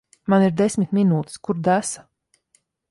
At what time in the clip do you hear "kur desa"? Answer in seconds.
1.49-2.07